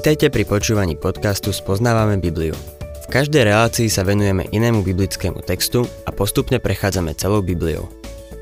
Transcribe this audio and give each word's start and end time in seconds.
Vítajte 0.00 0.32
pri 0.32 0.48
počúvaní 0.48 0.96
podcastu 0.96 1.52
Spoznávame 1.52 2.16
Bibliu. 2.16 2.56
V 3.04 3.06
každej 3.12 3.52
relácii 3.52 3.92
sa 3.92 4.00
venujeme 4.00 4.48
inému 4.48 4.80
biblickému 4.80 5.44
textu 5.44 5.84
a 5.84 6.10
postupne 6.16 6.56
prechádzame 6.56 7.12
celou 7.20 7.44
Bibliou. 7.44 7.84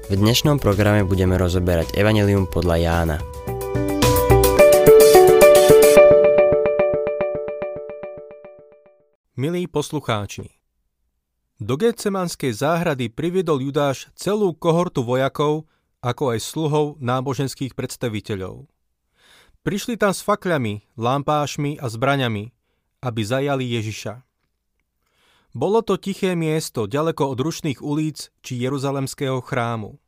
V 0.07 0.15
dnešnom 0.15 0.63
programe 0.63 1.03
budeme 1.03 1.35
rozoberať 1.35 1.99
Evangelium 1.99 2.47
podľa 2.47 2.77
Jána. 2.79 3.19
Milí 9.35 9.67
poslucháči, 9.67 10.55
do 11.59 11.75
Getsemanskej 11.75 12.55
záhrady 12.55 13.11
priviedol 13.11 13.67
Judáš 13.67 14.07
celú 14.15 14.55
kohortu 14.55 15.03
vojakov, 15.03 15.67
ako 16.07 16.39
aj 16.39 16.39
sluhov 16.39 17.03
náboženských 17.03 17.75
predstaviteľov. 17.75 18.71
Prišli 19.67 19.99
tam 19.99 20.15
s 20.15 20.23
fakľami, 20.23 20.95
lampášmi 20.95 21.83
a 21.83 21.91
zbraňami, 21.91 22.55
aby 23.03 23.21
zajali 23.23 23.67
Ježiša. 23.79 24.23
Bolo 25.57 25.83
to 25.83 25.99
tiché 25.99 26.39
miesto, 26.39 26.87
ďaleko 26.87 27.35
od 27.35 27.39
rušných 27.41 27.81
ulic 27.83 28.31
či 28.45 28.53
Jeruzalemského 28.63 29.43
chrámu. 29.43 29.99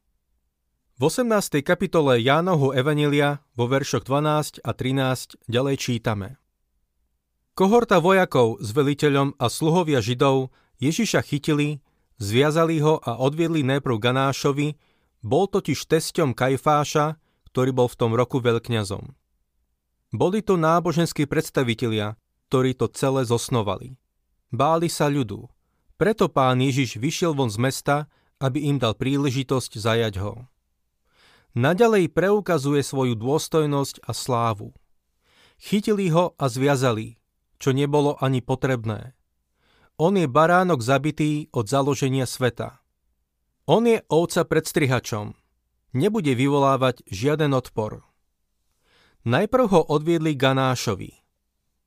V 1.01 1.09
18. 1.09 1.65
kapitole 1.65 2.21
Jánovho 2.21 2.77
Evanelia 2.77 3.41
vo 3.57 3.65
veršoch 3.65 4.05
12 4.05 4.61
a 4.61 4.71
13 4.77 5.41
ďalej 5.49 5.77
čítame. 5.81 6.37
Kohorta 7.57 7.99
vojakov 7.99 8.61
s 8.61 8.71
veliteľom 8.71 9.35
a 9.41 9.49
sluhovia 9.49 10.05
Židov 10.05 10.53
Ježiša 10.79 11.25
chytili, 11.25 11.81
zviazali 12.21 12.85
ho 12.85 13.01
a 13.01 13.17
odviedli 13.17 13.65
najprv 13.65 13.97
Ganášovi, 13.97 14.77
bol 15.25 15.49
totiž 15.49 15.89
tesťom 15.89 16.37
Kajfáša, 16.37 17.17
ktorý 17.53 17.71
bol 17.75 17.89
v 17.89 17.99
tom 17.99 18.13
roku 18.13 18.39
veľkňazom. 18.41 19.20
Boli 20.11 20.43
to 20.43 20.59
náboženskí 20.59 21.31
predstavitelia, 21.31 22.19
ktorí 22.51 22.75
to 22.75 22.91
celé 22.91 23.23
zosnovali. 23.23 23.95
Báli 24.51 24.91
sa 24.91 25.07
ľudu. 25.07 25.47
Preto 25.95 26.27
pán 26.27 26.59
Ježiš 26.59 26.99
vyšiel 26.99 27.31
von 27.31 27.47
z 27.47 27.63
mesta, 27.63 27.97
aby 28.43 28.67
im 28.67 28.83
dal 28.83 28.99
príležitosť 28.99 29.79
zajať 29.79 30.15
ho. 30.19 30.51
Naďalej 31.55 32.11
preukazuje 32.11 32.83
svoju 32.83 33.15
dôstojnosť 33.15 34.03
a 34.03 34.11
slávu. 34.11 34.75
Chytili 35.63 36.11
ho 36.11 36.35
a 36.35 36.45
zviazali, 36.51 37.23
čo 37.63 37.71
nebolo 37.71 38.19
ani 38.19 38.43
potrebné. 38.43 39.15
On 40.01 40.17
je 40.17 40.27
baránok 40.27 40.83
zabitý 40.83 41.53
od 41.55 41.71
založenia 41.71 42.27
sveta. 42.27 42.83
On 43.69 43.87
je 43.87 44.03
ovca 44.11 44.43
pred 44.43 44.65
strihačom. 44.67 45.39
Nebude 45.95 46.35
vyvolávať 46.35 47.07
žiaden 47.07 47.55
odpor. 47.55 48.10
Najprv 49.21 49.67
ho 49.69 49.81
odviedli 49.85 50.33
Ganášovi. 50.33 51.13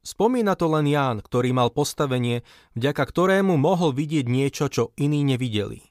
Spomína 0.05 0.53
to 0.53 0.69
len 0.69 0.85
Ján, 0.85 1.23
ktorý 1.23 1.49
mal 1.55 1.73
postavenie, 1.73 2.45
vďaka 2.77 3.03
ktorému 3.09 3.57
mohol 3.57 3.95
vidieť 3.95 4.29
niečo, 4.29 4.69
čo 4.69 4.93
iní 4.99 5.25
nevideli. 5.25 5.81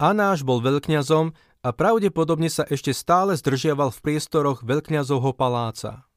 Anáš 0.00 0.46
bol 0.46 0.64
veľkňazom 0.64 1.36
a 1.60 1.68
pravdepodobne 1.76 2.48
sa 2.48 2.64
ešte 2.64 2.96
stále 2.96 3.36
zdržiaval 3.36 3.92
v 3.92 4.00
priestoroch 4.00 4.64
veľkňazovho 4.64 5.36
paláca. 5.36 6.08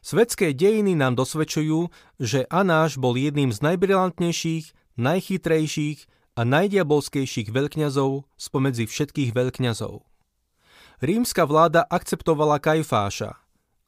Svetské 0.00 0.56
dejiny 0.56 0.96
nám 0.96 1.20
dosvedčujú, 1.20 1.92
že 2.16 2.48
Anáš 2.48 2.96
bol 2.96 3.12
jedným 3.20 3.52
z 3.52 3.60
najbrilantnejších, 3.60 4.96
najchytrejších 4.96 6.08
a 6.36 6.48
najdiabolskejších 6.48 7.52
veľkňazov 7.52 8.24
spomedzi 8.40 8.88
všetkých 8.88 9.36
veľkňazov. 9.36 10.00
Rímska 11.00 11.48
vláda 11.48 11.84
akceptovala 11.88 12.60
Kajfáša, 12.60 13.39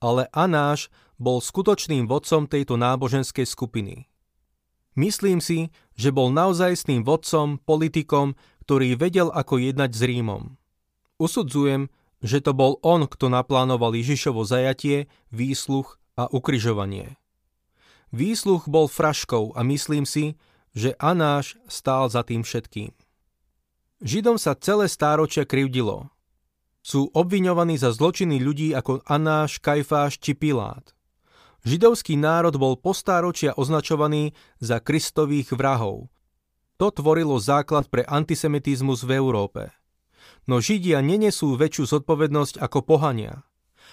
ale 0.02 0.26
Anáš 0.34 0.90
bol 1.22 1.38
skutočným 1.38 2.10
vodcom 2.10 2.50
tejto 2.50 2.74
náboženskej 2.74 3.46
skupiny. 3.46 4.10
Myslím 4.98 5.38
si, 5.40 5.72
že 5.96 6.12
bol 6.12 6.34
naozajstným 6.34 7.06
vodcom, 7.06 7.56
politikom, 7.62 8.34
ktorý 8.66 8.98
vedel, 8.98 9.32
ako 9.32 9.62
jednať 9.62 9.90
s 9.94 10.02
Rímom. 10.04 10.42
Usudzujem, 11.16 11.88
že 12.20 12.44
to 12.44 12.52
bol 12.52 12.76
on, 12.84 13.08
kto 13.08 13.32
naplánoval 13.32 13.96
Ježišovo 13.96 14.44
zajatie, 14.44 15.08
výsluch 15.32 15.96
a 16.18 16.28
ukryžovanie. 16.28 17.16
Výsluch 18.12 18.68
bol 18.68 18.92
fraškou 18.92 19.56
a 19.56 19.64
myslím 19.64 20.04
si, 20.04 20.36
že 20.76 20.92
Anáš 21.00 21.56
stál 21.64 22.12
za 22.12 22.20
tým 22.20 22.44
všetkým. 22.44 22.92
Židom 24.04 24.36
sa 24.36 24.52
celé 24.58 24.92
stáročia 24.92 25.48
krivdilo 25.48 26.11
sú 26.82 27.08
obviňovaní 27.14 27.78
za 27.78 27.94
zločiny 27.94 28.42
ľudí 28.42 28.74
ako 28.74 29.06
Anáš, 29.06 29.62
Kajfáš 29.62 30.18
či 30.18 30.34
Pilát. 30.34 30.82
Židovský 31.62 32.18
národ 32.18 32.58
bol 32.58 32.74
postáročia 32.74 33.54
označovaný 33.54 34.34
za 34.58 34.82
kristových 34.82 35.54
vrahov. 35.54 36.10
To 36.82 36.90
tvorilo 36.90 37.38
základ 37.38 37.86
pre 37.86 38.02
antisemitizmus 38.02 39.06
v 39.06 39.14
Európe. 39.14 39.70
No 40.50 40.58
Židia 40.58 40.98
nenesú 40.98 41.54
väčšiu 41.54 41.86
zodpovednosť 41.86 42.58
ako 42.58 42.82
pohania. 42.82 43.46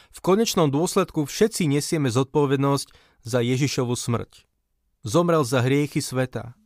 V 0.09 0.19
konečnom 0.25 0.73
dôsledku 0.73 1.29
všetci 1.29 1.69
nesieme 1.69 2.09
zodpovednosť 2.09 2.89
za 3.21 3.45
Ježišovu 3.45 3.93
smrť. 3.93 4.49
Zomrel 5.05 5.45
za 5.45 5.61
hriechy 5.61 6.01
sveta. 6.01 6.57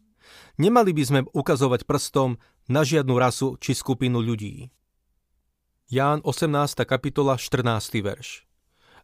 Nemali 0.56 0.96
by 0.96 1.04
sme 1.04 1.20
ukazovať 1.36 1.84
prstom 1.84 2.40
na 2.72 2.88
žiadnu 2.88 3.20
rasu 3.20 3.60
či 3.60 3.76
skupinu 3.76 4.24
ľudí. 4.24 4.72
Ján 5.92 6.24
18. 6.24 6.88
kapitola 6.88 7.36
14. 7.36 8.00
verš. 8.00 8.48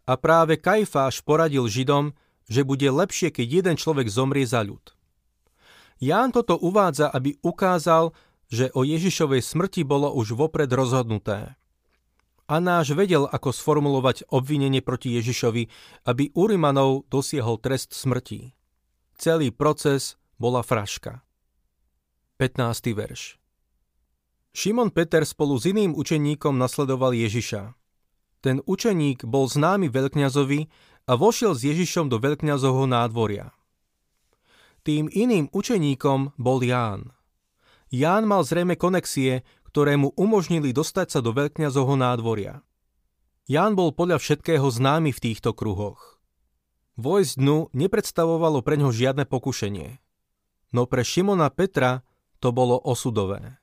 A 0.08 0.16
práve 0.16 0.56
Kajfáš 0.56 1.20
poradil 1.22 1.68
Židom, 1.68 2.16
že 2.48 2.64
bude 2.64 2.88
lepšie, 2.88 3.36
keď 3.36 3.48
jeden 3.62 3.76
človek 3.76 4.08
zomrie 4.08 4.48
za 4.48 4.64
ľud. 4.64 4.96
Ján 6.00 6.32
toto 6.32 6.56
uvádza, 6.56 7.12
aby 7.12 7.36
ukázal, 7.44 8.16
že 8.50 8.72
o 8.74 8.88
Ježišovej 8.88 9.44
smrti 9.44 9.84
bolo 9.86 10.10
už 10.16 10.34
vopred 10.34 10.72
rozhodnuté. 10.72 11.60
Anáš 12.50 12.98
vedel, 12.98 13.30
ako 13.30 13.54
sformulovať 13.54 14.26
obvinenie 14.34 14.82
proti 14.82 15.14
Ježišovi, 15.20 15.70
aby 16.10 16.34
Urimanov 16.34 17.06
dosiahol 17.12 17.62
trest 17.62 17.94
smrti. 17.94 18.58
Celý 19.20 19.54
proces 19.54 20.18
bola 20.42 20.66
fraška. 20.66 21.22
15. 22.42 22.96
verš. 22.96 23.39
Šimon 24.50 24.90
Peter 24.90 25.22
spolu 25.22 25.62
s 25.62 25.70
iným 25.70 25.94
učeníkom 25.94 26.58
nasledoval 26.58 27.14
Ježiša. 27.14 27.78
Ten 28.40 28.64
učeník 28.66 29.28
bol 29.28 29.46
známy 29.46 29.92
veľkňazovi 29.92 30.72
a 31.06 31.12
vošiel 31.14 31.54
s 31.54 31.62
Ježišom 31.68 32.08
do 32.08 32.18
veľkňazovho 32.18 32.88
nádvoria. 32.90 33.52
Tým 34.88 35.12
iným 35.12 35.52
učeníkom 35.52 36.40
bol 36.40 36.64
Ján. 36.64 37.12
Ján 37.92 38.26
mal 38.26 38.42
zrejme 38.48 38.80
konexie, 38.80 39.44
ktoré 39.70 40.00
mu 40.00 40.16
umožnili 40.18 40.74
dostať 40.74 41.08
sa 41.14 41.20
do 41.22 41.30
veľkňazovho 41.36 42.00
nádvoria. 42.00 42.66
Ján 43.50 43.78
bol 43.78 43.94
podľa 43.94 44.22
všetkého 44.22 44.66
známy 44.66 45.14
v 45.14 45.20
týchto 45.30 45.54
kruhoch. 45.54 46.22
Vojsť 46.98 47.34
dnu 47.38 47.70
nepredstavovalo 47.74 48.66
pre 48.66 48.78
ňo 48.82 48.90
žiadne 48.94 49.30
pokušenie. 49.30 50.02
No 50.74 50.86
pre 50.86 51.02
Šimona 51.06 51.50
Petra 51.54 52.06
to 52.42 52.54
bolo 52.54 52.78
osudové. 52.82 53.59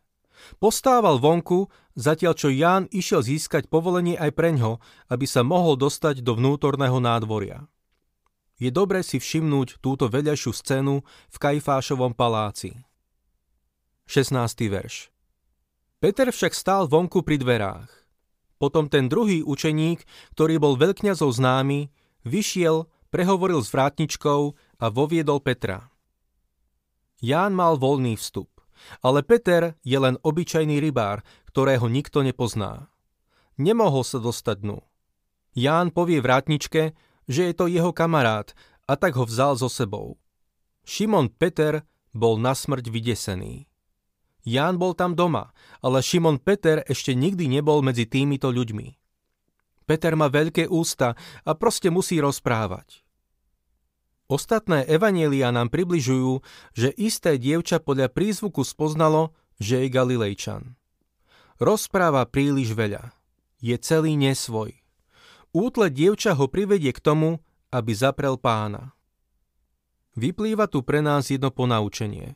Postával 0.58 1.20
vonku, 1.20 1.68
zatiaľ 1.96 2.34
čo 2.36 2.48
Ján 2.52 2.88
išiel 2.92 3.24
získať 3.24 3.68
povolenie 3.68 4.16
aj 4.16 4.32
preňho, 4.36 4.78
aby 5.08 5.24
sa 5.28 5.44
mohol 5.44 5.76
dostať 5.76 6.20
do 6.20 6.36
vnútorného 6.36 6.96
nádvoria. 7.00 7.64
Je 8.56 8.72
dobré 8.72 9.04
si 9.04 9.20
všimnúť 9.20 9.84
túto 9.84 10.08
vedľajšiu 10.08 10.52
scénu 10.52 11.04
v 11.04 11.36
Kajfášovom 11.36 12.16
paláci. 12.16 12.72
16. 14.08 14.32
verš 14.72 15.12
Peter 16.00 16.28
však 16.32 16.52
stál 16.56 16.88
vonku 16.88 17.20
pri 17.20 17.36
dverách. 17.36 17.90
Potom 18.56 18.88
ten 18.88 19.12
druhý 19.12 19.44
učeník, 19.44 20.04
ktorý 20.32 20.56
bol 20.56 20.80
veľkňazov 20.80 21.28
známy, 21.36 21.92
vyšiel, 22.24 22.88
prehovoril 23.12 23.60
s 23.60 23.68
vrátničkou 23.68 24.40
a 24.80 24.86
voviedol 24.88 25.44
Petra. 25.44 25.92
Ján 27.20 27.52
mal 27.52 27.76
voľný 27.76 28.16
vstup. 28.16 28.55
Ale 29.00 29.24
Peter 29.24 29.76
je 29.84 29.98
len 29.98 30.20
obyčajný 30.20 30.80
rybár, 30.82 31.24
ktorého 31.48 31.88
nikto 31.88 32.20
nepozná. 32.20 32.92
Nemohol 33.56 34.04
sa 34.04 34.20
dostať 34.20 34.56
dnu. 34.62 34.78
Ján 35.56 35.88
povie 35.94 36.20
vrátničke, 36.20 36.92
že 37.24 37.42
je 37.48 37.54
to 37.56 37.70
jeho 37.70 37.90
kamarát 37.96 38.52
a 38.84 38.94
tak 38.94 39.16
ho 39.16 39.24
vzal 39.24 39.56
so 39.56 39.72
sebou. 39.72 40.20
Šimon 40.84 41.32
Peter 41.32 41.82
bol 42.12 42.36
na 42.36 42.52
smrť 42.52 42.92
vydesený. 42.92 43.66
Ján 44.46 44.78
bol 44.78 44.94
tam 44.94 45.18
doma, 45.18 45.50
ale 45.82 46.04
Šimon 46.04 46.38
Peter 46.38 46.84
ešte 46.86 47.16
nikdy 47.16 47.50
nebol 47.50 47.82
medzi 47.82 48.06
týmito 48.06 48.52
ľuďmi. 48.52 48.88
Peter 49.86 50.14
má 50.18 50.26
veľké 50.26 50.66
ústa 50.66 51.14
a 51.46 51.50
proste 51.54 51.90
musí 51.94 52.18
rozprávať. 52.18 53.05
Ostatné 54.26 54.82
evanielia 54.90 55.54
nám 55.54 55.70
približujú, 55.70 56.42
že 56.74 56.90
isté 56.98 57.38
dievča 57.38 57.78
podľa 57.78 58.10
prízvuku 58.10 58.66
spoznalo, 58.66 59.30
že 59.62 59.86
je 59.86 59.88
Galilejčan. 59.88 60.74
Rozpráva 61.62 62.26
príliš 62.26 62.74
veľa. 62.74 63.14
Je 63.62 63.78
celý 63.78 64.18
nesvoj. 64.18 64.74
Útle 65.54 65.88
dievča 65.88 66.34
ho 66.36 66.50
privedie 66.50 66.90
k 66.90 67.00
tomu, 67.00 67.40
aby 67.70 67.94
zaprel 67.94 68.36
pána. 68.36 68.92
Vyplýva 70.18 70.66
tu 70.66 70.82
pre 70.82 71.04
nás 71.04 71.30
jedno 71.30 71.54
ponaučenie. 71.54 72.34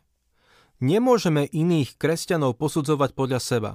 Nemôžeme 0.81 1.49
iných 1.49 2.01
kresťanov 2.01 2.57
posudzovať 2.57 3.13
podľa 3.13 3.41
seba. 3.41 3.73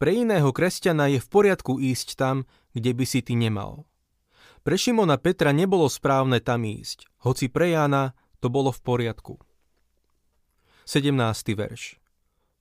Pre 0.00 0.10
iného 0.10 0.50
kresťana 0.50 1.12
je 1.12 1.18
v 1.20 1.28
poriadku 1.28 1.78
ísť 1.78 2.16
tam, 2.16 2.48
kde 2.72 2.90
by 2.96 3.04
si 3.04 3.20
ty 3.20 3.36
nemal. 3.36 3.89
Pre 4.60 4.76
Šimona 4.76 5.16
Petra 5.16 5.56
nebolo 5.56 5.88
správne 5.88 6.36
tam 6.44 6.68
ísť, 6.68 7.08
hoci 7.24 7.48
pre 7.48 7.72
Jána 7.72 8.12
to 8.44 8.52
bolo 8.52 8.68
v 8.68 8.80
poriadku. 8.84 9.40
17. 10.84 11.16
verš 11.56 11.96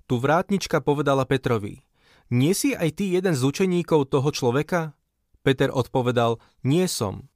Tu 0.07 0.15
vrátnička 0.15 0.79
povedala 0.79 1.27
Petrovi, 1.27 1.83
nie 2.31 2.55
si 2.55 2.71
aj 2.71 3.03
ty 3.03 3.11
jeden 3.11 3.35
z 3.35 3.41
učeníkov 3.43 4.15
toho 4.15 4.31
človeka? 4.31 4.95
Peter 5.43 5.73
odpovedal, 5.75 6.39
nie 6.63 6.87
som. 6.87 7.27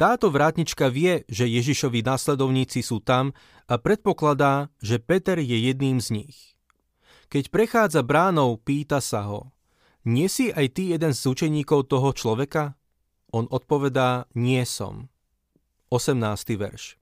Táto 0.00 0.32
vrátnička 0.32 0.88
vie, 0.88 1.28
že 1.28 1.44
Ježišovi 1.44 2.00
následovníci 2.00 2.80
sú 2.80 3.04
tam 3.04 3.36
a 3.68 3.76
predpokladá, 3.76 4.72
že 4.80 5.02
Peter 5.04 5.36
je 5.36 5.68
jedným 5.68 6.00
z 6.00 6.22
nich. 6.22 6.38
Keď 7.28 7.52
prechádza 7.52 8.00
bránou, 8.00 8.56
pýta 8.56 9.04
sa 9.04 9.28
ho, 9.28 9.52
nie 10.08 10.32
si 10.32 10.48
aj 10.48 10.80
ty 10.80 10.96
jeden 10.96 11.12
z 11.12 11.22
učeníkov 11.28 11.92
toho 11.92 12.16
človeka? 12.16 12.78
On 13.32 13.48
odpovedá, 13.48 14.28
nie 14.36 14.60
som. 14.68 15.08
18. 15.88 16.20
verš. 16.60 17.00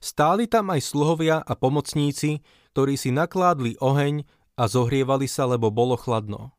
Stáli 0.00 0.48
tam 0.48 0.72
aj 0.72 0.80
sluhovia 0.88 1.44
a 1.44 1.52
pomocníci, 1.52 2.40
ktorí 2.72 2.96
si 2.96 3.12
nakládli 3.12 3.76
oheň 3.76 4.24
a 4.56 4.64
zohrievali 4.64 5.28
sa, 5.28 5.44
lebo 5.44 5.68
bolo 5.68 6.00
chladno. 6.00 6.56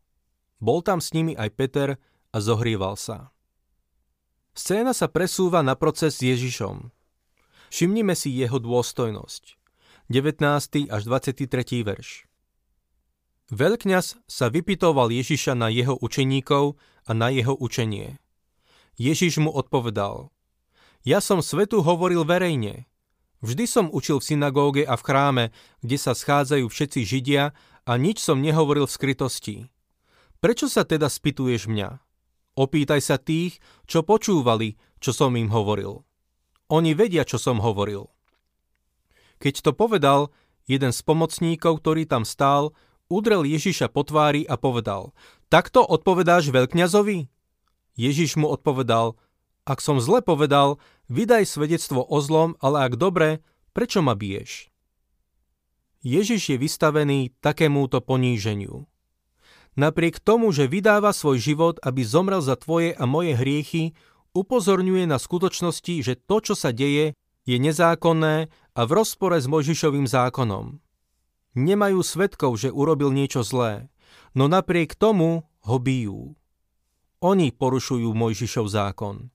Bol 0.62 0.86
tam 0.86 1.02
s 1.02 1.16
nimi 1.18 1.34
aj 1.34 1.50
Peter 1.58 1.90
a 2.30 2.38
zohrieval 2.38 2.94
sa. 2.94 3.34
Scéna 4.54 4.94
sa 4.94 5.10
presúva 5.10 5.64
na 5.64 5.74
proces 5.74 6.20
s 6.20 6.26
Ježišom. 6.26 6.92
Všimnime 7.74 8.14
si 8.14 8.34
jeho 8.36 8.60
dôstojnosť. 8.60 9.56
19. 10.10 10.90
až 10.90 11.02
23. 11.06 11.48
verš. 11.86 12.26
Veľkňaz 13.50 14.20
sa 14.30 14.46
vypitoval 14.50 15.10
Ježiša 15.10 15.58
na 15.58 15.74
jeho 15.74 15.98
učeníkov 15.98 16.78
a 17.08 17.12
na 17.18 17.34
jeho 17.34 17.58
učenie. 17.58 18.22
Ježiš 19.00 19.40
mu 19.40 19.48
odpovedal, 19.56 20.28
ja 21.08 21.24
som 21.24 21.40
svetu 21.40 21.80
hovoril 21.80 22.28
verejne. 22.28 22.84
Vždy 23.40 23.66
som 23.72 23.86
učil 23.88 24.20
v 24.20 24.28
synagóge 24.36 24.84
a 24.84 25.00
v 25.00 25.06
chráme, 25.08 25.46
kde 25.80 25.96
sa 25.96 26.12
schádzajú 26.12 26.68
všetci 26.68 27.00
Židia 27.08 27.56
a 27.88 27.92
nič 27.96 28.20
som 28.20 28.44
nehovoril 28.44 28.84
v 28.84 28.96
skrytosti. 29.00 29.58
Prečo 30.44 30.68
sa 30.68 30.84
teda 30.84 31.08
spýtuješ 31.08 31.72
mňa? 31.72 32.04
Opýtaj 32.60 33.00
sa 33.00 33.16
tých, 33.16 33.64
čo 33.88 34.04
počúvali, 34.04 34.76
čo 35.00 35.16
som 35.16 35.32
im 35.40 35.48
hovoril. 35.48 36.04
Oni 36.68 36.92
vedia, 36.92 37.24
čo 37.24 37.40
som 37.40 37.64
hovoril. 37.64 38.12
Keď 39.40 39.64
to 39.64 39.72
povedal, 39.72 40.36
jeden 40.68 40.92
z 40.92 41.00
pomocníkov, 41.08 41.80
ktorý 41.80 42.04
tam 42.04 42.28
stál, 42.28 42.76
udrel 43.08 43.48
Ježiša 43.48 43.88
po 43.96 44.04
tvári 44.04 44.44
a 44.44 44.60
povedal, 44.60 45.16
takto 45.48 45.80
odpovedáš 45.80 46.52
veľkňazovi? 46.52 47.39
Ježiš 48.00 48.40
mu 48.40 48.48
odpovedal, 48.48 49.20
ak 49.68 49.84
som 49.84 50.00
zle 50.00 50.24
povedal, 50.24 50.80
vydaj 51.12 51.44
svedectvo 51.44 52.00
o 52.00 52.24
zlom, 52.24 52.56
ale 52.64 52.88
ak 52.88 52.96
dobre, 52.96 53.44
prečo 53.76 54.00
ma 54.00 54.16
biješ? 54.16 54.72
Ježiš 56.00 56.56
je 56.56 56.58
vystavený 56.58 57.36
takémuto 57.44 58.00
poníženiu. 58.00 58.88
Napriek 59.76 60.24
tomu, 60.24 60.56
že 60.56 60.72
vydáva 60.72 61.12
svoj 61.12 61.44
život, 61.44 61.76
aby 61.84 62.02
zomrel 62.08 62.40
za 62.40 62.56
tvoje 62.56 62.96
a 62.96 63.04
moje 63.04 63.36
hriechy, 63.36 63.92
upozorňuje 64.32 65.04
na 65.04 65.20
skutočnosti, 65.20 65.96
že 66.00 66.16
to, 66.16 66.40
čo 66.40 66.56
sa 66.56 66.72
deje, 66.72 67.20
je 67.44 67.58
nezákonné 67.60 68.48
a 68.50 68.82
v 68.88 68.92
rozpore 68.96 69.36
s 69.36 69.46
Mojžišovým 69.52 70.08
zákonom. 70.08 70.80
Nemajú 71.60 72.00
svetkov, 72.00 72.56
že 72.56 72.72
urobil 72.72 73.12
niečo 73.12 73.44
zlé, 73.44 73.92
no 74.32 74.48
napriek 74.48 74.96
tomu 74.96 75.44
ho 75.68 75.78
bijú. 75.78 76.40
Oni 77.20 77.52
porušujú 77.52 78.12
Mojžišov 78.16 78.68
zákon. 78.72 79.32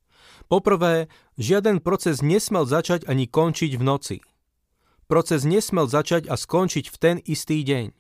Poprvé, 0.49 1.13
žiaden 1.37 1.81
proces 1.85 2.25
nesmel 2.25 2.65
začať 2.65 3.05
ani 3.09 3.29
končiť 3.29 3.77
v 3.77 3.83
noci– 3.85 4.19
Proces 5.05 5.45
nesmel 5.45 5.85
začať 5.85 6.33
a 6.33 6.35
skončiť 6.35 6.89
v 6.89 6.97
ten 6.97 7.17
istý 7.29 7.61
deň. 7.61 7.93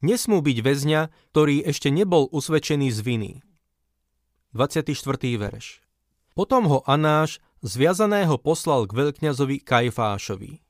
Nesmú 0.00 0.40
byť 0.40 0.58
väzňa, 0.62 1.00
ktorý 1.34 1.66
ešte 1.66 1.90
nebol 1.90 2.30
usvedčený 2.30 2.88
z 2.94 2.98
viny. 3.02 3.32
24. 4.54 4.94
verš 5.36 5.82
Potom 6.38 6.70
ho 6.70 6.80
Anáš 6.86 7.42
zviazaného 7.60 8.38
poslal 8.38 8.86
k 8.86 8.94
veľkňazovi 8.94 9.60
Kajfášovi. 9.66 10.62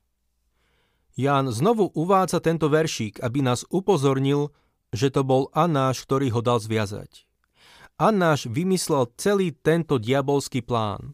Ján 1.21 1.53
znovu 1.53 1.93
uvádza 1.93 2.41
tento 2.41 2.73
veršík, 2.73 3.21
aby 3.21 3.45
nás 3.45 3.69
upozornil, 3.69 4.57
že 4.91 5.13
to 5.13 5.23
bol 5.23 5.53
Anáš, 5.53 6.09
ktorý 6.09 6.33
ho 6.33 6.41
dal 6.41 6.59
zviazať. 6.59 7.30
Anáš 8.01 8.49
vymyslel 8.49 9.13
celý 9.21 9.53
tento 9.53 10.01
diabolský 10.01 10.65
plán. 10.65 11.13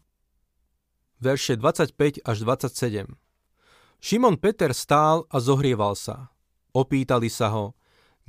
Verše 1.19 1.59
25 1.59 2.23
až 2.23 2.37
27 2.47 3.11
Šimon 3.99 4.39
Peter 4.39 4.71
stál 4.71 5.27
a 5.27 5.43
zohrieval 5.43 5.99
sa. 5.99 6.31
Opýtali 6.71 7.27
sa 7.27 7.51
ho, 7.51 7.75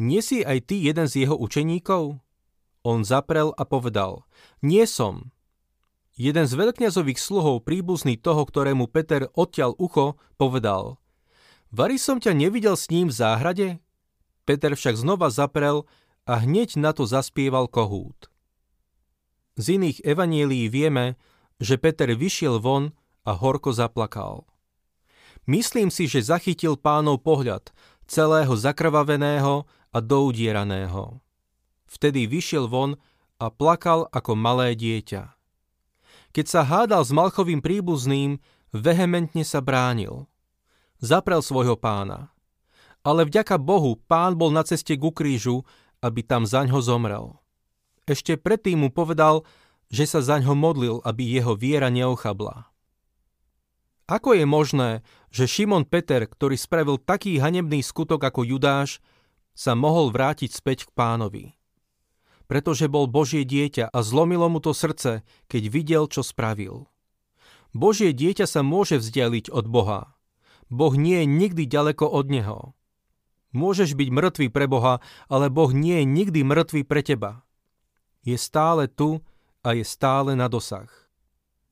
nie 0.02 0.26
si 0.26 0.42
aj 0.42 0.74
ty 0.74 0.82
jeden 0.82 1.06
z 1.06 1.30
jeho 1.30 1.38
učeníkov? 1.38 2.18
On 2.82 3.06
zaprel 3.06 3.54
a 3.54 3.62
povedal, 3.62 4.26
nie 4.66 4.90
som. 4.90 5.30
Jeden 6.18 6.50
z 6.50 6.58
veľkňazových 6.58 7.22
sluhov, 7.22 7.62
príbuzný 7.62 8.18
toho, 8.18 8.42
ktorému 8.42 8.90
Peter 8.90 9.30
odtiaľ 9.38 9.78
ucho, 9.78 10.18
povedal, 10.34 10.98
Vary 11.70 12.02
som 12.02 12.18
ťa 12.18 12.34
nevidel 12.34 12.74
s 12.74 12.90
ním 12.90 13.14
v 13.14 13.18
záhrade? 13.22 13.68
Peter 14.50 14.74
však 14.74 14.98
znova 14.98 15.30
zaprel 15.30 15.86
a 16.26 16.42
hneď 16.42 16.74
na 16.82 16.90
to 16.90 17.06
zaspieval 17.06 17.70
kohút. 17.70 18.34
Z 19.58 19.82
iných 19.82 20.06
evanielí 20.06 20.70
vieme, 20.70 21.18
že 21.58 21.82
Peter 21.82 22.14
vyšiel 22.14 22.62
von 22.62 22.94
a 23.26 23.34
horko 23.34 23.74
zaplakal. 23.74 24.46
Myslím 25.50 25.90
si, 25.90 26.06
že 26.06 26.22
zachytil 26.22 26.78
pánov 26.78 27.26
pohľad, 27.26 27.74
celého 28.06 28.54
zakrvaveného 28.54 29.66
a 29.92 29.98
doudieraného. 29.98 31.20
Vtedy 31.90 32.30
vyšiel 32.30 32.70
von 32.70 33.02
a 33.42 33.50
plakal 33.50 34.06
ako 34.14 34.38
malé 34.38 34.78
dieťa. 34.78 35.34
Keď 36.36 36.46
sa 36.46 36.62
hádal 36.62 37.02
s 37.02 37.10
Malchovým 37.16 37.64
príbuzným, 37.64 38.38
vehementne 38.70 39.42
sa 39.42 39.64
bránil. 39.64 40.30
Zaprel 41.02 41.42
svojho 41.42 41.80
pána. 41.80 42.30
Ale 43.02 43.26
vďaka 43.26 43.56
Bohu 43.58 43.98
pán 44.06 44.36
bol 44.36 44.52
na 44.52 44.62
ceste 44.68 44.94
ku 45.00 45.10
krížu, 45.16 45.64
aby 46.04 46.22
tam 46.22 46.44
zaňho 46.46 46.78
zomrel. 46.84 47.40
Ešte 48.08 48.40
predtým 48.40 48.88
mu 48.88 48.90
povedal, 48.90 49.44
že 49.92 50.08
sa 50.08 50.24
zaňho 50.24 50.56
modlil, 50.56 51.04
aby 51.04 51.28
jeho 51.28 51.60
viera 51.60 51.92
neochabla. 51.92 52.72
Ako 54.08 54.40
je 54.40 54.48
možné, 54.48 55.04
že 55.28 55.52
Šimon 55.52 55.84
Peter, 55.84 56.24
ktorý 56.24 56.56
spravil 56.56 56.96
taký 56.96 57.44
hanebný 57.44 57.84
skutok 57.84 58.24
ako 58.24 58.48
Judáš, 58.48 59.04
sa 59.52 59.76
mohol 59.76 60.16
vrátiť 60.16 60.56
späť 60.56 60.88
k 60.88 60.96
pánovi? 60.96 61.46
Pretože 62.48 62.88
bol 62.88 63.12
Božie 63.12 63.44
dieťa 63.44 63.92
a 63.92 64.00
zlomilo 64.00 64.48
mu 64.48 64.64
to 64.64 64.72
srdce, 64.72 65.28
keď 65.52 65.64
videl, 65.68 66.04
čo 66.08 66.24
spravil. 66.24 66.88
Božie 67.76 68.16
dieťa 68.16 68.48
sa 68.48 68.64
môže 68.64 68.96
vzdialiť 68.96 69.52
od 69.52 69.68
Boha. 69.68 70.16
Boh 70.72 70.96
nie 70.96 71.24
je 71.24 71.28
nikdy 71.28 71.64
ďaleko 71.68 72.08
od 72.08 72.32
Neho. 72.32 72.60
Môžeš 73.52 74.00
byť 74.00 74.08
mŕtvý 74.08 74.48
pre 74.48 74.72
Boha, 74.72 75.04
ale 75.28 75.52
Boh 75.52 75.72
nie 75.76 76.00
je 76.00 76.06
nikdy 76.08 76.48
mŕtvý 76.48 76.88
pre 76.88 77.04
teba. 77.04 77.44
Je 78.28 78.36
stále 78.36 78.92
tu 78.92 79.24
a 79.64 79.72
je 79.72 79.88
stále 79.88 80.36
na 80.36 80.52
dosah. 80.52 80.92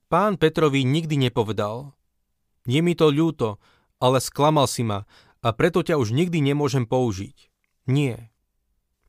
Pán 0.08 0.40
Petrovi 0.40 0.88
nikdy 0.88 1.20
nepovedal, 1.20 1.92
je 2.64 2.80
mi 2.80 2.96
to 2.96 3.12
ľúto, 3.12 3.60
ale 4.00 4.24
sklamal 4.24 4.64
si 4.64 4.88
ma 4.88 5.04
a 5.44 5.52
preto 5.52 5.84
ťa 5.84 6.00
už 6.00 6.16
nikdy 6.16 6.40
nemôžem 6.40 6.88
použiť. 6.88 7.52
Nie. 7.92 8.32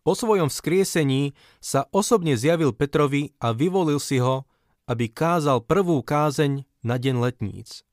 Po 0.03 0.19
svojom 0.19 0.50
vzkriesení 0.50 1.38
sa 1.62 1.87
osobne 1.95 2.35
zjavil 2.35 2.75
Petrovi 2.75 3.31
a 3.38 3.55
vyvolil 3.55 4.03
si 4.03 4.19
ho, 4.19 4.45
aby 4.91 5.07
kázal 5.07 5.62
prvú 5.62 6.03
kázeň 6.03 6.67
na 6.83 6.99
deň 6.99 7.15
letníc. 7.23 7.87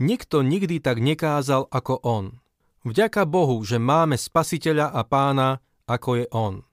Nikto 0.00 0.40
nikdy 0.40 0.80
tak 0.80 1.00
nekázal 1.00 1.68
ako 1.68 2.00
on. 2.04 2.40
Vďaka 2.84 3.28
Bohu, 3.28 3.60
že 3.60 3.76
máme 3.76 4.16
spasiteľa 4.16 4.92
a 4.92 5.04
pána, 5.04 5.60
ako 5.84 6.24
je 6.24 6.26
on. 6.32 6.64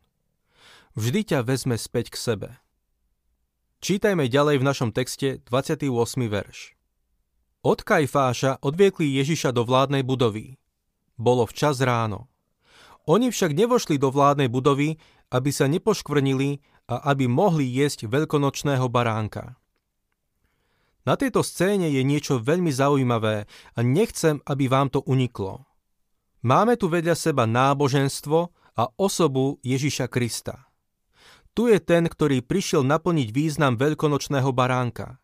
Vždy 0.98 1.30
ťa 1.30 1.46
vezme 1.46 1.78
späť 1.78 2.10
k 2.10 2.18
sebe. 2.18 2.50
Čítajme 3.86 4.34
ďalej 4.34 4.58
v 4.58 4.66
našom 4.66 4.90
texte 4.90 5.38
28. 5.46 5.94
verš. 6.26 6.74
Od 7.62 7.86
Kajfáša 7.86 8.66
odviekli 8.66 9.06
Ježiša 9.22 9.54
do 9.54 9.62
vládnej 9.62 10.02
budovy. 10.02 10.58
Bolo 11.14 11.46
včas 11.46 11.86
ráno. 11.86 12.34
Oni 13.06 13.30
však 13.30 13.54
nevošli 13.54 14.02
do 14.02 14.10
vládnej 14.10 14.50
budovy, 14.50 14.98
aby 15.30 15.54
sa 15.54 15.70
nepoškvrnili 15.70 16.66
a 16.90 17.14
aby 17.14 17.30
mohli 17.30 17.70
jesť 17.70 18.10
veľkonočného 18.10 18.90
baránka. 18.90 19.54
Na 21.06 21.14
tejto 21.14 21.46
scéne 21.46 21.94
je 21.94 22.02
niečo 22.02 22.42
veľmi 22.42 22.74
zaujímavé 22.74 23.46
a 23.78 23.80
nechcem, 23.86 24.42
aby 24.50 24.66
vám 24.66 24.90
to 24.90 25.06
uniklo. 25.06 25.62
Máme 26.42 26.74
tu 26.74 26.90
vedľa 26.90 27.14
seba 27.14 27.46
náboženstvo 27.46 28.40
a 28.82 28.84
osobu 28.98 29.62
Ježiša 29.62 30.10
Krista. 30.10 30.67
Tu 31.58 31.74
je 31.74 31.82
ten, 31.82 32.06
ktorý 32.06 32.46
prišiel 32.46 32.86
naplniť 32.86 33.34
význam 33.34 33.82
veľkonočného 33.82 34.54
baránka. 34.54 35.18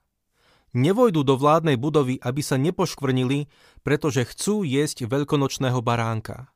Nevojdu 0.73 1.21
do 1.21 1.37
vládnej 1.37 1.77
budovy, 1.77 2.17
aby 2.17 2.41
sa 2.41 2.57
nepoškvrnili, 2.57 3.45
pretože 3.85 4.25
chcú 4.25 4.65
jesť 4.65 5.05
veľkonočného 5.05 5.77
baránka. 5.85 6.49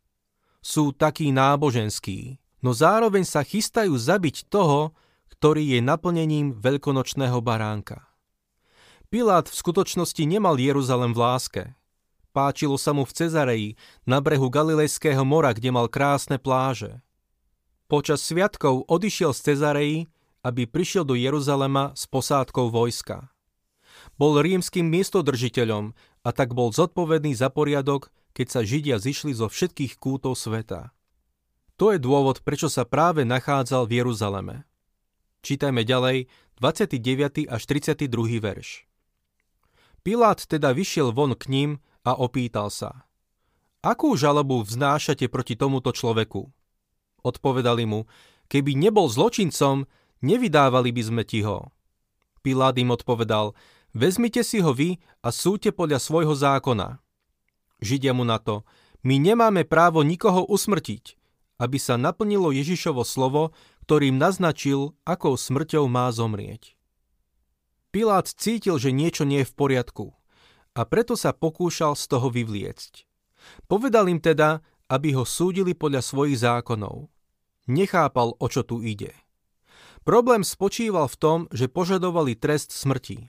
Sú 0.66 0.90
takí 0.98 1.30
náboženskí, 1.30 2.42
no 2.66 2.74
zároveň 2.74 3.22
sa 3.22 3.46
chystajú 3.46 3.94
zabiť 3.94 4.50
toho, 4.50 4.98
ktorý 5.38 5.78
je 5.78 5.80
naplnením 5.86 6.58
veľkonočného 6.58 7.38
baránka. 7.46 8.02
Pilát 9.14 9.46
v 9.46 9.62
skutočnosti 9.62 10.26
nemal 10.26 10.58
Jeruzalem 10.58 11.14
v 11.14 11.22
láske. 11.22 11.64
Páčilo 12.34 12.82
sa 12.82 12.98
mu 12.98 13.06
v 13.06 13.14
Cezareji, 13.14 13.70
na 14.10 14.26
brehu 14.26 14.50
Galilejského 14.50 15.22
mora, 15.22 15.54
kde 15.54 15.70
mal 15.70 15.86
krásne 15.86 16.42
pláže. 16.42 16.98
Počas 17.88 18.20
sviatkov 18.20 18.84
odišiel 18.92 19.32
z 19.32 19.40
Cezareji, 19.40 20.00
aby 20.44 20.68
prišiel 20.68 21.08
do 21.08 21.16
Jeruzalema 21.16 21.96
s 21.96 22.04
posádkou 22.04 22.68
vojska. 22.68 23.32
Bol 24.20 24.44
rímským 24.44 24.84
miestodržiteľom 24.92 25.96
a 26.24 26.30
tak 26.36 26.52
bol 26.52 26.76
zodpovedný 26.76 27.32
za 27.32 27.48
poriadok, 27.48 28.12
keď 28.36 28.48
sa 28.52 28.62
Židia 28.68 29.00
zišli 29.00 29.32
zo 29.32 29.48
všetkých 29.48 30.04
kútov 30.04 30.36
sveta. 30.36 30.92
To 31.80 31.96
je 31.96 32.00
dôvod, 32.04 32.44
prečo 32.44 32.68
sa 32.68 32.84
práve 32.84 33.24
nachádzal 33.24 33.88
v 33.88 34.04
Jeruzaleme. 34.04 34.68
Čítajme 35.48 35.88
ďalej 35.88 36.28
29. 36.60 37.48
až 37.48 37.62
32. 37.72 38.12
verš. 38.44 38.84
Pilát 40.04 40.44
teda 40.44 40.76
vyšiel 40.76 41.16
von 41.16 41.40
k 41.40 41.48
ním 41.48 41.72
a 42.04 42.20
opýtal 42.20 42.68
sa. 42.68 43.08
Akú 43.80 44.12
žalobu 44.20 44.60
vznášate 44.60 45.32
proti 45.32 45.56
tomuto 45.56 45.96
človeku? 45.96 46.57
Odpovedali 47.28 47.84
mu, 47.84 48.08
keby 48.48 48.80
nebol 48.80 49.12
zločincom, 49.12 49.84
nevydávali 50.24 50.96
by 50.96 51.04
sme 51.04 51.24
ti 51.28 51.44
ho. 51.44 51.76
Pilát 52.40 52.80
im 52.80 52.96
odpovedal, 52.96 53.52
Vezmite 53.98 54.46
si 54.46 54.62
ho 54.62 54.78
vy 54.78 55.02
a 55.26 55.34
súďte 55.34 55.74
podľa 55.74 55.98
svojho 55.98 56.38
zákona. 56.38 57.02
Židia 57.82 58.14
mu 58.14 58.22
na 58.22 58.38
to, 58.38 58.62
my 59.02 59.18
nemáme 59.18 59.66
právo 59.66 60.06
nikoho 60.06 60.46
usmrtiť, 60.46 61.18
aby 61.58 61.78
sa 61.82 61.98
naplnilo 61.98 62.54
Ježišovo 62.54 63.02
slovo, 63.02 63.58
ktorým 63.90 64.22
naznačil, 64.22 64.94
akou 65.02 65.34
smrťou 65.34 65.90
má 65.90 66.14
zomrieť. 66.14 66.78
Pilát 67.90 68.30
cítil, 68.30 68.78
že 68.78 68.94
niečo 68.94 69.26
nie 69.26 69.42
je 69.42 69.50
v 69.50 69.58
poriadku 69.58 70.14
a 70.78 70.86
preto 70.86 71.18
sa 71.18 71.34
pokúšal 71.34 71.98
z 71.98 72.06
toho 72.06 72.30
vyvliecť. 72.30 73.10
Povedal 73.66 74.14
im 74.14 74.22
teda, 74.22 74.62
aby 74.94 75.18
ho 75.18 75.26
súdili 75.26 75.74
podľa 75.74 76.06
svojich 76.06 76.38
zákonov. 76.46 77.10
Nechápal, 77.68 78.36
o 78.40 78.48
čo 78.48 78.64
tu 78.64 78.80
ide. 78.80 79.12
Problém 80.08 80.42
spočíval 80.48 81.12
v 81.12 81.20
tom, 81.20 81.40
že 81.52 81.68
požadovali 81.68 82.40
trest 82.40 82.72
smrti 82.72 83.28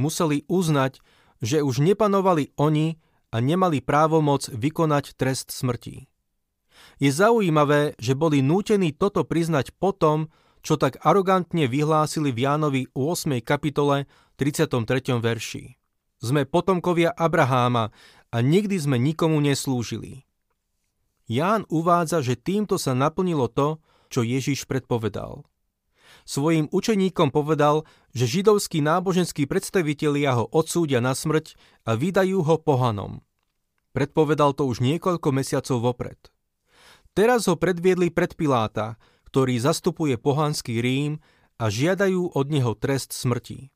museli 0.00 0.48
uznať, 0.48 1.04
že 1.44 1.60
už 1.60 1.84
nepanovali 1.84 2.56
oni 2.56 2.96
a 3.28 3.36
nemali 3.44 3.84
právomoc 3.84 4.48
vykonať 4.48 5.20
trest 5.20 5.52
smrti. 5.52 6.08
Je 6.96 7.12
zaujímavé, 7.12 7.92
že 8.00 8.16
boli 8.16 8.40
nútení 8.40 8.96
toto 8.96 9.28
priznať 9.28 9.76
potom, 9.76 10.32
čo 10.64 10.80
tak 10.80 10.96
arogantne 11.04 11.68
vyhlásili 11.68 12.32
v 12.32 12.48
Jánovi 12.48 12.82
8. 12.96 13.44
kapitole 13.44 14.08
33. 14.40 15.20
verši. 15.20 15.76
Sme 16.20 16.44
potomkovia 16.44 17.12
Abraháma 17.12 17.92
a 18.32 18.36
nikdy 18.40 18.76
sme 18.76 18.96
nikomu 19.00 19.40
neslúžili. 19.40 20.24
Ján 21.30 21.62
uvádza, 21.70 22.26
že 22.26 22.34
týmto 22.34 22.74
sa 22.74 22.90
naplnilo 22.90 23.46
to, 23.46 23.78
čo 24.10 24.26
Ježiš 24.26 24.66
predpovedal 24.66 25.46
svojim 26.30 26.70
učeníkom 26.70 27.34
povedal, 27.34 27.82
že 28.14 28.30
židovskí 28.30 28.78
náboženskí 28.78 29.50
predstavitelia 29.50 30.38
ho 30.38 30.46
odsúdia 30.50 31.02
na 31.02 31.18
smrť 31.18 31.58
a 31.82 31.98
vydajú 31.98 32.46
ho 32.46 32.56
pohanom. 32.62 33.18
Predpovedal 33.90 34.54
to 34.54 34.70
už 34.70 34.78
niekoľko 34.78 35.28
mesiacov 35.34 35.82
vopred. 35.82 36.20
Teraz 37.10 37.50
ho 37.50 37.58
predviedli 37.58 38.14
pred 38.14 38.38
Piláta, 38.38 38.94
ktorý 39.26 39.58
zastupuje 39.58 40.14
pohanský 40.14 40.78
Rím 40.78 41.18
a 41.58 41.66
žiadajú 41.66 42.38
od 42.38 42.46
neho 42.46 42.78
trest 42.78 43.10
smrti. 43.10 43.74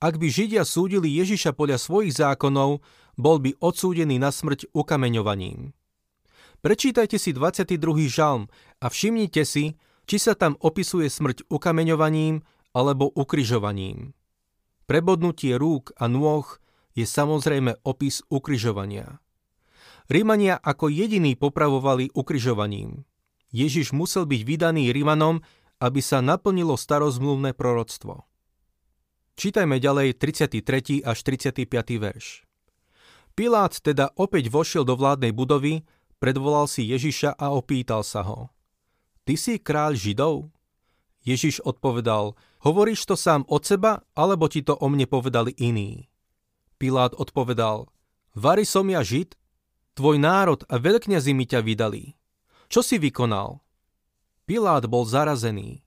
Ak 0.00 0.16
by 0.16 0.26
Židia 0.32 0.64
súdili 0.64 1.12
Ježiša 1.20 1.52
podľa 1.52 1.78
svojich 1.78 2.16
zákonov, 2.16 2.80
bol 3.14 3.36
by 3.38 3.54
odsúdený 3.60 4.16
na 4.16 4.32
smrť 4.32 4.72
ukameňovaním. 4.72 5.76
Prečítajte 6.62 7.18
si 7.18 7.34
22. 7.34 8.06
žalm 8.06 8.46
a 8.78 8.86
všimnite 8.86 9.42
si, 9.42 9.74
či 10.06 10.16
sa 10.22 10.38
tam 10.38 10.54
opisuje 10.62 11.10
smrť 11.10 11.50
ukameňovaním 11.50 12.46
alebo 12.70 13.10
ukryžovaním. 13.10 14.14
Prebodnutie 14.86 15.58
rúk 15.58 15.90
a 15.98 16.06
nôh 16.06 16.46
je 16.94 17.02
samozrejme 17.02 17.82
opis 17.82 18.22
ukryžovania. 18.30 19.18
Rímania 20.06 20.54
ako 20.54 20.86
jediní 20.86 21.34
popravovali 21.34 22.14
ukryžovaním. 22.14 23.10
Ježiš 23.50 23.90
musel 23.90 24.22
byť 24.30 24.40
vydaný 24.46 24.94
Rímanom, 24.94 25.42
aby 25.82 25.98
sa 25.98 26.22
naplnilo 26.22 26.78
starozmluvné 26.78 27.58
proroctvo. 27.58 28.22
Čítajme 29.34 29.82
ďalej 29.82 30.14
33. 30.14 31.02
až 31.02 31.18
35. 31.26 31.66
verš. 31.98 32.46
Pilát 33.34 33.74
teda 33.82 34.14
opäť 34.14 34.46
vošiel 34.46 34.86
do 34.86 34.94
vládnej 34.94 35.34
budovy, 35.34 35.82
predvolal 36.22 36.70
si 36.70 36.86
Ježiša 36.86 37.34
a 37.34 37.50
opýtal 37.50 38.06
sa 38.06 38.22
ho– 38.22 38.46
ty 39.26 39.38
si 39.38 39.58
kráľ 39.58 39.94
Židov? 39.94 40.50
Ježiš 41.22 41.62
odpovedal, 41.62 42.34
hovoríš 42.66 43.06
to 43.06 43.14
sám 43.14 43.46
od 43.46 43.62
seba, 43.62 44.02
alebo 44.18 44.50
ti 44.50 44.66
to 44.66 44.74
o 44.74 44.86
mne 44.90 45.06
povedali 45.06 45.54
iní? 45.54 46.10
Pilát 46.78 47.14
odpovedal, 47.14 47.86
Vary 48.34 48.66
som 48.66 48.88
ja 48.90 49.04
Žid? 49.06 49.38
Tvoj 49.92 50.16
národ 50.18 50.64
a 50.66 50.80
veľkňazi 50.80 51.32
mi 51.36 51.44
ťa 51.44 51.60
vydali. 51.60 52.16
Čo 52.72 52.80
si 52.80 52.96
vykonal? 52.96 53.60
Pilát 54.48 54.88
bol 54.88 55.04
zarazený. 55.04 55.84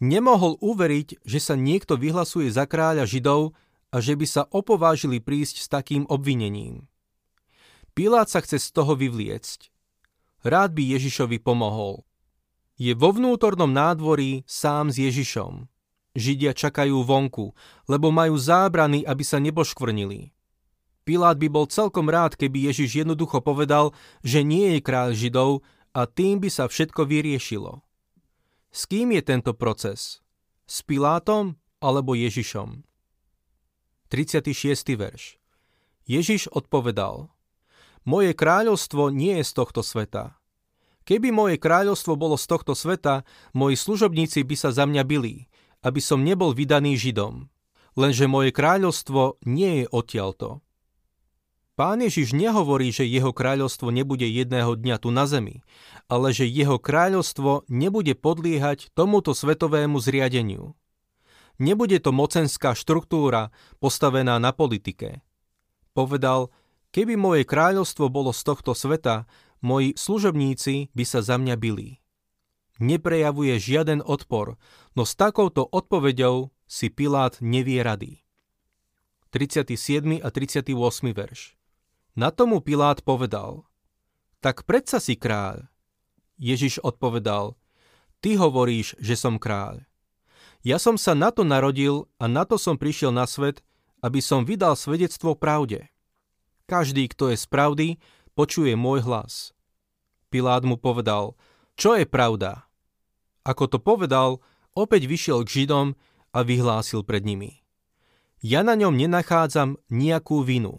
Nemohol 0.00 0.56
uveriť, 0.62 1.20
že 1.26 1.42
sa 1.42 1.58
niekto 1.58 1.98
vyhlasuje 1.98 2.48
za 2.48 2.64
kráľa 2.64 3.04
Židov 3.04 3.52
a 3.90 3.96
že 3.98 4.14
by 4.16 4.26
sa 4.26 4.42
opovážili 4.48 5.18
prísť 5.18 5.60
s 5.60 5.66
takým 5.66 6.06
obvinením. 6.06 6.86
Pilát 7.92 8.30
sa 8.30 8.40
chce 8.40 8.62
z 8.62 8.68
toho 8.70 8.94
vyvliecť. 8.94 9.70
Rád 10.46 10.72
by 10.72 10.82
Ježišovi 10.96 11.42
pomohol, 11.42 12.06
je 12.80 12.96
vo 12.96 13.12
vnútornom 13.12 13.68
nádvorí 13.68 14.40
sám 14.48 14.88
s 14.88 14.96
Ježišom. 14.96 15.68
Židia 16.16 16.56
čakajú 16.56 17.04
vonku, 17.04 17.52
lebo 17.84 18.08
majú 18.08 18.40
zábrany, 18.40 19.04
aby 19.04 19.20
sa 19.20 19.36
neboškvrnili. 19.36 20.32
Pilát 21.04 21.36
by 21.36 21.48
bol 21.52 21.68
celkom 21.68 22.08
rád, 22.08 22.40
keby 22.40 22.72
Ježiš 22.72 23.04
jednoducho 23.04 23.44
povedal, 23.44 23.92
že 24.24 24.40
nie 24.40 24.78
je 24.78 24.80
kráľ 24.80 25.12
Židov 25.12 25.60
a 25.92 26.08
tým 26.08 26.40
by 26.40 26.48
sa 26.48 26.70
všetko 26.72 27.04
vyriešilo. 27.04 27.84
S 28.72 28.88
kým 28.88 29.12
je 29.12 29.22
tento 29.28 29.52
proces? 29.52 30.24
S 30.64 30.80
Pilátom 30.80 31.60
alebo 31.84 32.16
Ježišom? 32.16 32.86
36. 34.08 34.98
verš 34.98 35.36
Ježiš 36.06 36.50
odpovedal 36.50 37.30
Moje 38.10 38.34
kráľovstvo 38.34 39.14
nie 39.14 39.38
je 39.38 39.46
z 39.46 39.52
tohto 39.54 39.86
sveta. 39.86 40.34
Keby 41.06 41.30
moje 41.30 41.62
kráľovstvo 41.62 42.18
bolo 42.18 42.34
z 42.34 42.50
tohto 42.50 42.74
sveta, 42.74 43.22
moji 43.54 43.78
služobníci 43.78 44.42
by 44.42 44.56
sa 44.58 44.74
za 44.74 44.82
mňa 44.82 45.06
bili, 45.06 45.46
aby 45.86 46.02
som 46.02 46.26
nebol 46.26 46.50
vydaný 46.50 46.98
Židom. 46.98 47.46
Lenže 47.94 48.26
moje 48.26 48.50
kráľovstvo 48.50 49.38
nie 49.46 49.82
je 49.82 49.86
odtiaľto. 49.94 50.58
Pán 51.78 52.02
Ježiš 52.02 52.34
nehovorí, 52.34 52.90
že 52.90 53.06
jeho 53.06 53.30
kráľovstvo 53.30 53.94
nebude 53.94 54.26
jedného 54.26 54.74
dňa 54.74 54.96
tu 54.98 55.14
na 55.14 55.30
zemi, 55.30 55.62
ale 56.10 56.34
že 56.34 56.50
jeho 56.50 56.82
kráľovstvo 56.82 57.70
nebude 57.70 58.18
podliehať 58.18 58.90
tomuto 58.90 59.38
svetovému 59.38 60.02
zriadeniu. 60.02 60.74
Nebude 61.62 62.02
to 62.02 62.10
mocenská 62.10 62.74
štruktúra 62.74 63.54
postavená 63.78 64.42
na 64.42 64.50
politike. 64.50 65.22
Povedal, 65.94 66.54
keby 66.90 67.14
moje 67.18 67.42
kráľovstvo 67.46 68.10
bolo 68.10 68.30
z 68.30 68.42
tohto 68.46 68.74
sveta, 68.74 69.26
moji 69.60 69.94
služobníci 69.94 70.90
by 70.94 71.04
sa 71.06 71.20
za 71.20 71.36
mňa 71.36 71.54
bili. 71.58 72.00
Neprejavuje 72.80 73.60
žiaden 73.60 74.00
odpor, 74.00 74.56
no 74.96 75.04
s 75.04 75.12
takouto 75.12 75.68
odpoveďou 75.68 76.48
si 76.64 76.88
Pilát 76.88 77.36
nevie 77.44 77.84
rady. 77.84 78.24
37. 79.30 80.18
a 80.18 80.28
38. 80.32 80.74
verš 81.12 81.54
Na 82.16 82.34
tomu 82.34 82.58
Pilát 82.64 83.04
povedal, 83.04 83.68
tak 84.40 84.64
predsa 84.64 84.98
si 84.98 85.14
kráľ. 85.14 85.68
Ježiš 86.40 86.80
odpovedal, 86.80 87.60
ty 88.24 88.40
hovoríš, 88.40 88.96
že 88.96 89.12
som 89.14 89.36
kráľ. 89.36 89.84
Ja 90.64 90.80
som 90.80 90.96
sa 90.96 91.12
na 91.12 91.28
to 91.28 91.44
narodil 91.44 92.08
a 92.16 92.28
na 92.28 92.48
to 92.48 92.56
som 92.56 92.80
prišiel 92.80 93.12
na 93.12 93.28
svet, 93.28 93.60
aby 94.00 94.24
som 94.24 94.48
vydal 94.48 94.72
svedectvo 94.72 95.36
pravde. 95.36 95.92
Každý, 96.70 97.10
kto 97.10 97.34
je 97.34 97.36
z 97.42 97.46
pravdy, 97.50 97.88
počuje 98.38 98.78
môj 98.78 99.02
hlas. 99.02 99.50
Pilát 100.30 100.62
mu 100.62 100.78
povedal, 100.78 101.34
čo 101.74 101.98
je 101.98 102.06
pravda? 102.06 102.70
Ako 103.42 103.66
to 103.66 103.82
povedal, 103.82 104.38
opäť 104.78 105.10
vyšiel 105.10 105.42
k 105.42 105.66
Židom 105.66 105.98
a 106.30 106.38
vyhlásil 106.46 107.02
pred 107.02 107.26
nimi. 107.26 107.66
Ja 108.38 108.62
na 108.62 108.78
ňom 108.78 108.94
nenachádzam 108.94 109.82
nejakú 109.90 110.46
vinu. 110.46 110.78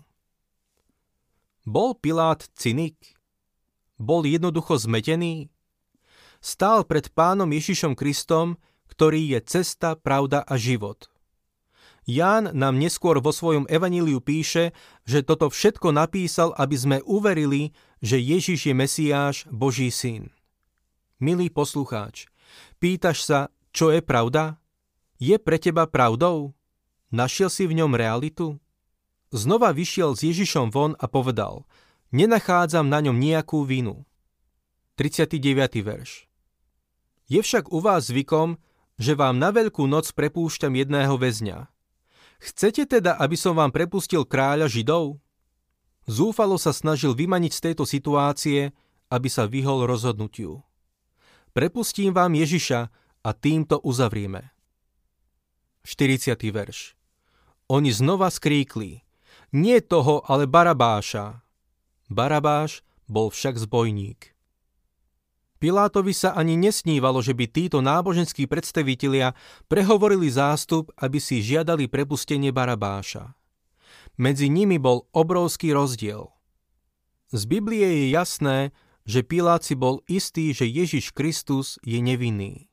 Bol 1.67 1.99
Pilát 1.99 2.39
cynik? 2.55 3.19
Bol 3.99 4.23
jednoducho 4.23 4.79
zmetený? 4.79 5.51
Stál 6.39 6.87
pred 6.87 7.11
pánom 7.11 7.51
Ježišom 7.51 7.99
Kristom, 7.99 8.55
ktorý 8.87 9.35
je 9.35 9.39
cesta, 9.43 9.99
pravda 9.99 10.39
a 10.47 10.55
život. 10.55 11.11
Ján 12.11 12.51
nám 12.51 12.75
neskôr 12.75 13.23
vo 13.23 13.31
svojom 13.31 13.63
evaníliu 13.71 14.19
píše, 14.19 14.75
že 15.07 15.23
toto 15.23 15.47
všetko 15.47 15.95
napísal, 15.95 16.51
aby 16.59 16.75
sme 16.75 16.97
uverili, 17.07 17.71
že 18.03 18.19
Ježiš 18.19 18.67
je 18.67 18.75
Mesiáš, 18.75 19.35
Boží 19.47 19.87
syn. 19.87 20.27
Milý 21.23 21.47
poslucháč, 21.47 22.27
pýtaš 22.83 23.23
sa, 23.23 23.39
čo 23.71 23.95
je 23.95 24.03
pravda? 24.03 24.59
Je 25.23 25.39
pre 25.39 25.55
teba 25.55 25.87
pravdou? 25.87 26.51
Našiel 27.15 27.47
si 27.47 27.63
v 27.63 27.79
ňom 27.79 27.95
realitu? 27.95 28.59
Znova 29.31 29.71
vyšiel 29.71 30.11
s 30.11 30.27
Ježišom 30.27 30.67
von 30.67 30.99
a 30.99 31.07
povedal, 31.07 31.63
nenachádzam 32.11 32.91
na 32.91 32.99
ňom 32.99 33.15
nejakú 33.15 33.63
vinu. 33.63 34.03
39. 34.99 35.79
verš. 35.79 36.27
Je 37.31 37.39
však 37.39 37.71
u 37.71 37.79
vás 37.79 38.11
zvykom, 38.11 38.59
že 38.99 39.15
vám 39.15 39.39
na 39.39 39.55
veľkú 39.55 39.87
noc 39.87 40.11
prepúšťam 40.11 40.75
jedného 40.75 41.15
väzňa. 41.15 41.70
Chcete 42.41 42.89
teda, 42.89 43.21
aby 43.21 43.37
som 43.37 43.53
vám 43.53 43.69
prepustil 43.69 44.25
kráľa 44.25 44.65
Židov? 44.65 45.21
Zúfalo 46.09 46.57
sa 46.57 46.73
snažil 46.73 47.13
vymaniť 47.13 47.51
z 47.53 47.61
tejto 47.69 47.85
situácie, 47.85 48.73
aby 49.13 49.29
sa 49.29 49.45
vyhol 49.45 49.85
rozhodnutiu. 49.85 50.65
Prepustím 51.53 52.09
vám 52.17 52.33
Ježiša 52.33 52.89
a 53.21 53.29
týmto 53.37 53.77
uzavrieme. 53.85 54.49
40. 55.85 56.33
verš. 56.49 56.97
Oni 57.69 57.93
znova 57.93 58.33
skríkli. 58.33 59.05
Nie 59.53 59.85
toho, 59.85 60.25
ale 60.25 60.49
Barabáša. 60.49 61.45
Barabáš 62.09 62.81
bol 63.05 63.29
však 63.29 63.61
zbojník. 63.61 64.30
Pilátovi 65.61 66.09
sa 66.17 66.33
ani 66.33 66.57
nesnívalo, 66.57 67.21
že 67.21 67.37
by 67.37 67.45
títo 67.45 67.85
náboženskí 67.85 68.49
predstavitelia 68.49 69.37
prehovorili 69.69 70.25
zástup, 70.25 70.89
aby 70.97 71.21
si 71.21 71.45
žiadali 71.45 71.85
prepustenie 71.85 72.49
Barabáša. 72.49 73.37
Medzi 74.17 74.49
nimi 74.49 74.81
bol 74.81 75.05
obrovský 75.13 75.77
rozdiel. 75.77 76.33
Z 77.29 77.45
Biblie 77.45 77.85
je 77.85 78.05
jasné, 78.09 78.73
že 79.05 79.21
Pilát 79.21 79.61
si 79.61 79.77
bol 79.77 80.01
istý, 80.09 80.49
že 80.49 80.65
Ježiš 80.65 81.13
Kristus 81.13 81.77
je 81.85 82.01
nevinný. 82.01 82.65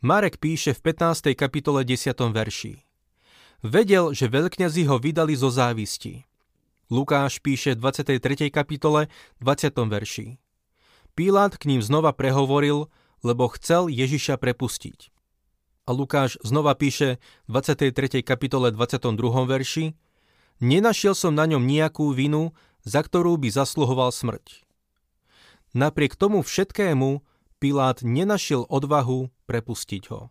Marek 0.00 0.40
píše 0.40 0.72
v 0.72 0.80
15. 0.96 1.36
kapitole 1.36 1.84
10. 1.84 2.16
verši. 2.32 2.80
Vedel, 3.60 4.16
že 4.16 4.32
veľkňazi 4.32 4.88
ho 4.88 4.96
vydali 4.96 5.36
zo 5.36 5.52
závisti. 5.52 6.24
Lukáš 6.88 7.44
píše 7.44 7.76
v 7.76 7.92
23. 7.92 8.48
kapitole 8.48 9.12
20. 9.44 9.76
verši. 9.84 10.47
Pilát 11.18 11.58
k 11.58 11.66
ním 11.66 11.82
znova 11.82 12.14
prehovoril, 12.14 12.86
lebo 13.26 13.50
chcel 13.50 13.90
Ježiša 13.90 14.38
prepustiť. 14.38 15.10
A 15.82 15.90
Lukáš 15.90 16.38
znova 16.46 16.78
píše 16.78 17.18
v 17.50 17.58
23. 17.58 18.22
kapitole 18.22 18.70
22. 18.70 19.18
verši 19.50 19.98
Nenašiel 20.62 21.18
som 21.18 21.34
na 21.34 21.50
ňom 21.50 21.66
nejakú 21.66 22.14
vinu, 22.14 22.54
za 22.86 23.02
ktorú 23.02 23.34
by 23.34 23.50
zasluhoval 23.50 24.14
smrť. 24.14 24.62
Napriek 25.74 26.14
tomu 26.14 26.46
všetkému 26.46 27.26
Pilát 27.58 27.98
nenašiel 28.06 28.70
odvahu 28.70 29.34
prepustiť 29.50 30.14
ho. 30.14 30.30